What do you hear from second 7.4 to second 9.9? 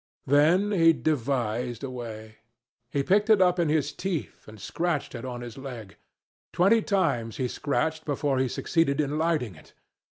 scratched before he succeeded in lighting it.